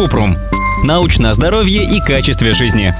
[0.00, 0.34] Купрум.
[0.82, 2.94] Научное здоровье и качестве жизни.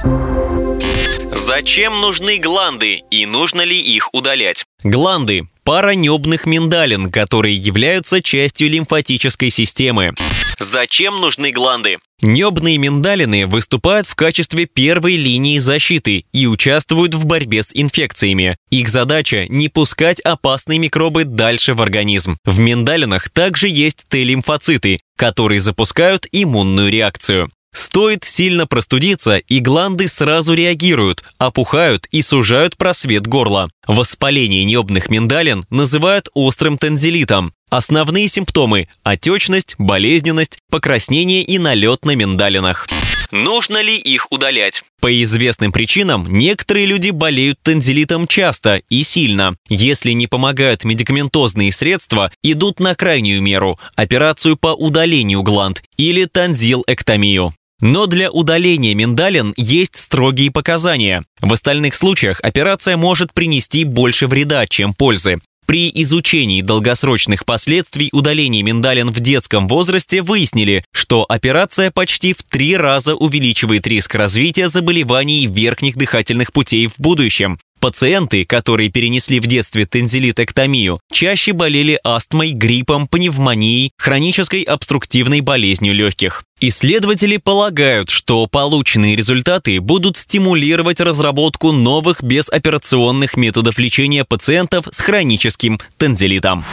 [1.33, 4.65] Зачем нужны гланды и нужно ли их удалять?
[4.83, 10.13] Гланды– пара небных миндалин, которые являются частью лимфатической системы.
[10.61, 11.97] Зачем нужны гланды?
[12.21, 18.55] Небные миндалины выступают в качестве первой линии защиты и участвуют в борьбе с инфекциями.
[18.69, 22.37] Их задача– не пускать опасные микробы дальше в организм.
[22.45, 27.49] В миндалинах также есть Т-лимфоциты, которые запускают иммунную реакцию.
[27.73, 33.69] Стоит сильно простудиться, и гланды сразу реагируют, опухают и сужают просвет горла.
[33.87, 37.53] Воспаление небных миндалин называют острым танзелитом.
[37.69, 42.87] Основные симптомы– отечность, болезненность, покраснение и налет на миндалинах.
[43.31, 44.83] Нужно ли их удалять?
[44.99, 49.55] По известным причинам некоторые люди болеют танзелитом часто и сильно.
[49.69, 57.53] Если не помогают медикаментозные средства, идут на крайнюю меру– операцию по удалению гланд или танзилэктомию.
[57.81, 61.23] Но для удаления миндалин есть строгие показания.
[61.41, 65.39] В остальных случаях операция может принести больше вреда, чем пользы.
[65.65, 72.75] При изучении долгосрочных последствий удаления миндалин в детском возрасте выяснили, что операция почти в три
[72.75, 77.57] раза увеличивает риск развития заболеваний верхних дыхательных путей в будущем.
[77.79, 86.43] Пациенты, которые перенесли в детстве тензилитэктомию, чаще болели астмой, гриппом, пневмонией, хронической обструктивной болезнью легких.
[86.63, 95.79] Исследователи полагают, что полученные результаты будут стимулировать разработку новых безоперационных методов лечения пациентов с хроническим
[95.97, 96.63] тензилитом.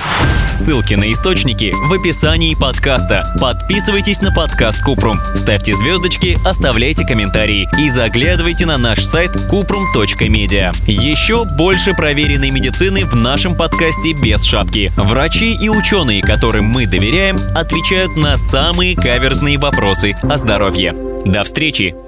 [0.51, 3.25] Ссылки на источники в описании подкаста.
[3.41, 10.75] Подписывайтесь на подкаст Купрум, ставьте звездочки, оставляйте комментарии и заглядывайте на наш сайт kuprum.media.
[10.87, 14.93] Еще больше проверенной медицины в нашем подкасте без шапки.
[14.97, 20.93] Врачи и ученые, которым мы доверяем, отвечают на самые каверзные вопросы о здоровье.
[21.25, 22.08] До встречи!